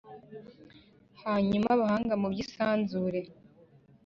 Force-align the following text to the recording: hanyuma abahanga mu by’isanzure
hanyuma 1.23 1.67
abahanga 1.75 2.13
mu 2.21 2.27
by’isanzure 2.33 3.19